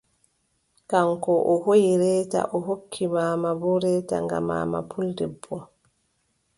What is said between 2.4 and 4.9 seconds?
o hokki maama boo reeta ngam maama